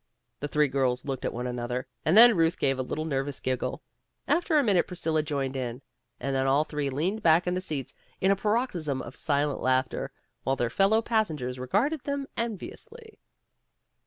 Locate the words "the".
0.39-0.47, 7.53-7.61